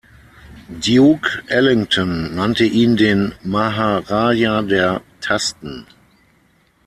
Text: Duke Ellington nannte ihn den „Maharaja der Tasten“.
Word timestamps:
Duke 0.83 1.43
Ellington 1.47 2.33
nannte 2.33 2.63
ihn 2.63 2.97
den 2.97 3.35
„Maharaja 3.43 4.63
der 4.63 5.03
Tasten“. 5.19 5.85